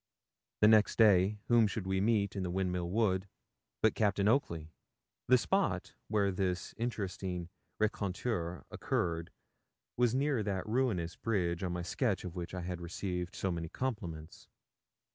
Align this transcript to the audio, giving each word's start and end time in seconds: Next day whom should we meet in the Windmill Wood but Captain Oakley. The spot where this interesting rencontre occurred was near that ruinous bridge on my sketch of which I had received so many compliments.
Next 0.63 0.95
day 0.95 1.37
whom 1.47 1.67
should 1.67 1.85
we 1.85 2.01
meet 2.01 2.35
in 2.35 2.41
the 2.41 2.49
Windmill 2.49 2.89
Wood 2.89 3.27
but 3.83 3.93
Captain 3.93 4.27
Oakley. 4.27 4.71
The 5.27 5.37
spot 5.37 5.93
where 6.07 6.31
this 6.31 6.73
interesting 6.75 7.49
rencontre 7.79 8.63
occurred 8.71 9.29
was 9.97 10.15
near 10.15 10.41
that 10.41 10.65
ruinous 10.65 11.17
bridge 11.17 11.61
on 11.61 11.73
my 11.73 11.83
sketch 11.83 12.23
of 12.23 12.33
which 12.35 12.55
I 12.55 12.61
had 12.61 12.81
received 12.81 13.35
so 13.35 13.51
many 13.51 13.69
compliments. 13.69 14.47